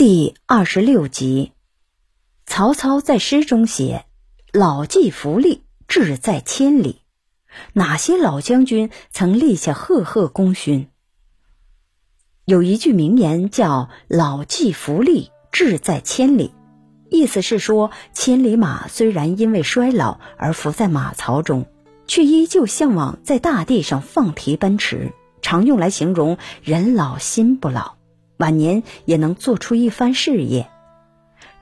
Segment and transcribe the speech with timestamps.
[0.00, 1.52] 第二十六集，
[2.46, 4.06] 曹操在诗中写
[4.50, 7.02] ：“老骥伏枥，志在千里。”
[7.74, 10.88] 哪些老将军曾立下赫赫功勋？
[12.46, 16.54] 有一句名言叫“老骥伏枥，志在千里”，
[17.10, 21.66] 意思是说，千里马虽然因为衰老而伏在马槽中，
[22.06, 25.12] 却依旧向往在大地上放蹄奔驰，
[25.42, 27.99] 常用来形容人老心不老。
[28.40, 30.68] 晚年也能做出一番事业。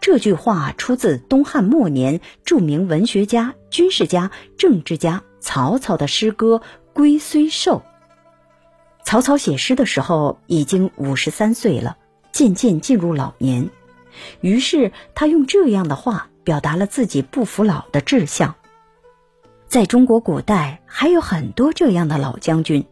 [0.00, 6.62] 这句话出自东汉末年著名文学家、军事家、政治家曹操的诗歌
[6.94, 7.82] 《龟虽寿》。
[9.04, 11.96] 曹操写诗的时候已经五十三岁了，
[12.30, 13.70] 渐渐进入老年，
[14.40, 18.54] 于是他用这样的话表达了自己不服老的志向。
[19.66, 22.86] 在中国古代，还有很多这样的老将军。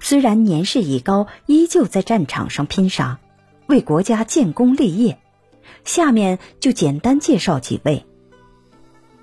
[0.00, 3.18] 虽然年事已高，依旧在战场上拼杀，
[3.66, 5.18] 为国家建功立业。
[5.84, 8.04] 下面就简单介绍几位。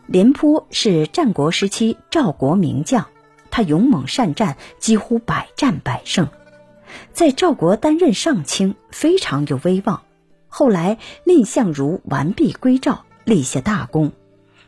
[0.05, 3.05] 廉颇是战国时期赵国名将，
[3.49, 6.27] 他勇猛善战，几乎百战百胜，
[7.13, 10.03] 在赵国担任上卿，非常有威望。
[10.49, 14.11] 后来蔺相如完璧归赵，立下大功，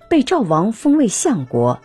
[0.09, 1.81] 被赵王封为相国。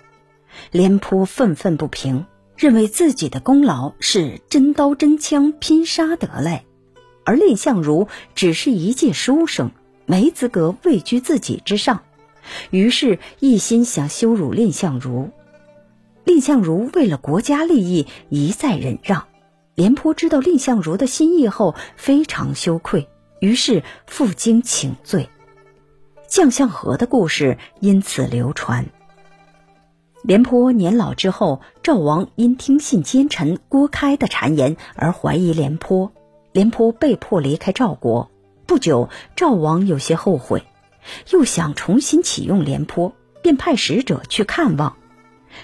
[0.70, 2.26] 廉颇愤愤不平。
[2.60, 6.66] 认为自己的功劳是真刀真枪拼杀得来，
[7.24, 9.70] 而蔺相如只是一介书生，
[10.04, 12.02] 没资格位居自己之上，
[12.68, 15.30] 于是一心想羞辱蔺相如。
[16.24, 19.26] 蔺相如为了国家利益一再忍让，
[19.74, 23.08] 廉颇知道蔺相如的心意后非常羞愧，
[23.40, 25.30] 于是负荆请罪。
[26.28, 28.84] 将相和的故事因此流传。
[30.22, 36.12] 廉颇年老之后，赵王因听信奸臣郭开的谗言而怀疑廉颇，
[36.52, 38.30] 廉颇被迫离开赵国。
[38.66, 40.62] 不久，赵王有些后悔，
[41.30, 44.94] 又想重新启用廉颇，便派使者去看望。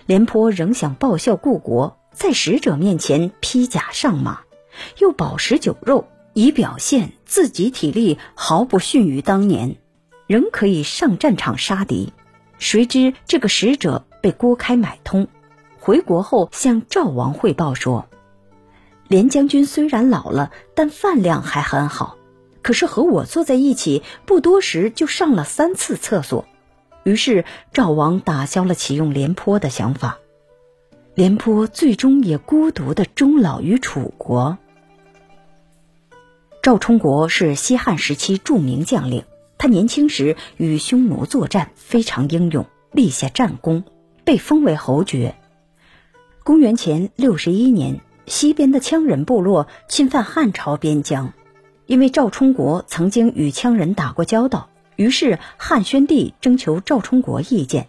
[0.07, 4.41] 廉颇仍想报效故国，在使者面前披甲上马，
[4.99, 9.77] 又饱食酒肉，以表现自己体力毫不逊于当年，
[10.27, 12.15] 仍可以上战场杀敌。
[12.59, 14.06] 谁知这个使者。
[14.21, 15.29] 被郭开买通，
[15.79, 18.07] 回国后向赵王汇报说
[19.09, 22.17] ：“连将军虽然老了，但饭量还很好。
[22.63, 26.45] 可是和我坐在一起，不多时就上了三次厕所。”
[27.05, 30.19] 于是赵王打消了启用廉颇的想法。
[31.15, 34.59] 廉颇最终也孤独的终老于楚国。
[36.63, 39.23] 赵充国是西汉时期著名将领，
[39.57, 43.85] 他年轻时与匈奴作战非常英勇，立下战功。
[44.27, 45.37] 被封为侯爵。
[46.43, 51.33] 公元前六十一年，西边的羌人部落侵犯汉朝边疆，
[51.87, 57.87] 因为赵充国曾经与羌人打过交道，于是汉宣帝征求赵充国意见，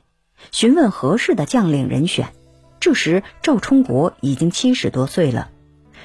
[0.51, 2.27] 询问合适的将领人选。
[2.79, 5.49] 这时赵充国已经七十多岁了，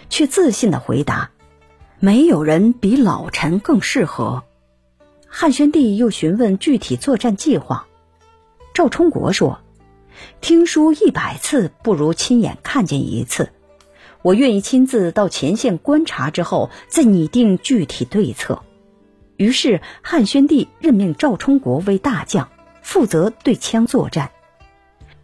[0.09, 1.31] 却自信的回答
[2.01, 4.45] ：“没有人比老臣更适合。”
[5.29, 7.87] 汉宣帝又询问具体作战计划，
[8.73, 9.61] 赵充国说。
[10.41, 13.51] 听书一百次不如亲眼看见一次，
[14.23, 18.63] 我愿意亲自到前线观察之后再拟定具体对策。
[19.37, 22.49] 于是汉宣帝任命赵充国为大将，
[22.83, 24.31] 负责对羌作战。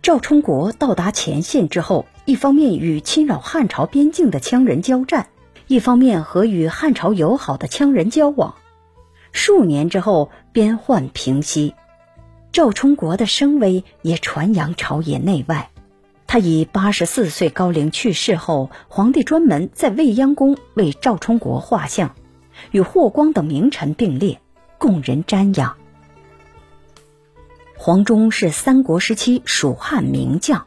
[0.02, 5.28] 赵充国到达前线之后，一方面与侵扰汉朝边境的羌人交战，
[5.66, 8.54] 一方面和与汉朝友好的羌人交往。
[9.32, 11.74] 数年之后，边患平息。
[12.52, 15.70] 赵充国的声威也传扬朝野内外。
[16.26, 22.14] 他以八十四岁高龄去世后，皇帝专门在未央宫为赵充国画像，
[22.70, 24.40] 与霍光等名臣并列，
[24.76, 25.76] 供人瞻仰。
[27.76, 30.66] 黄忠是三国时期蜀汉名将。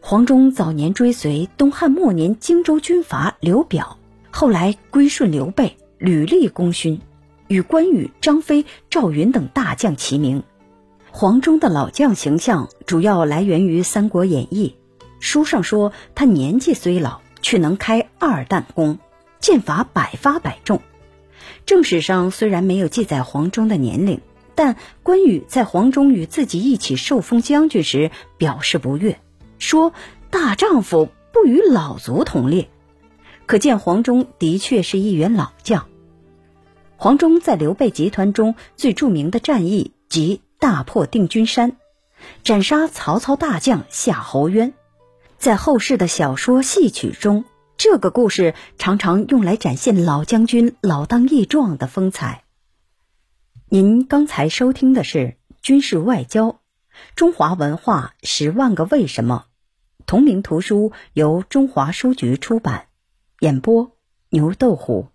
[0.00, 3.98] 黄忠早年追随东汉末年荆州军阀刘表，
[4.30, 7.00] 后来归顺刘备，屡立功勋，
[7.48, 10.42] 与关羽、张飞、赵云等大将齐名。
[11.14, 14.76] 黄忠的老将形象主要来源于《三国演义》，
[15.20, 18.98] 书上说他年纪虽老，却能开二弹弓，
[19.38, 20.80] 箭法百发百中。
[21.66, 24.22] 正史上虽然没有记载黄忠的年龄，
[24.54, 29.20] 但关羽在黄忠与自己一起受封将军时表示不悦，
[29.58, 29.92] 说
[30.30, 32.70] ：“大丈夫不与老卒同列。”
[33.44, 35.86] 可见黄忠的确是一员老将。
[36.96, 40.40] 黄忠在刘备集团中最著名的战役即。
[40.62, 41.76] 大破定军山，
[42.44, 44.72] 斩杀曹操大将夏侯渊。
[45.36, 47.44] 在后世的小说戏曲中，
[47.76, 52.44] 这个故事常常用来展现老将军老当益壮的风采。
[53.70, 55.18] 您刚才收听的是
[55.62, 56.60] 《军事外交：
[57.16, 59.46] 中华文化十万个为什么》，
[60.06, 62.86] 同名图书由中华书局出版，
[63.40, 63.96] 演播
[64.28, 65.08] 牛豆虎。